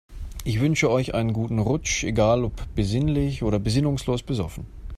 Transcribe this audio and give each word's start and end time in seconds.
Ich 0.45 0.59
wünsche 0.59 0.89
euch 0.89 1.13
einen 1.13 1.31
guten 1.31 1.59
Rutsch, 1.59 2.03
egal 2.05 2.43
ob 2.43 2.53
besinnlich 2.73 3.43
oder 3.43 3.59
besinnungslos 3.59 4.23
besoffen. 4.23 4.65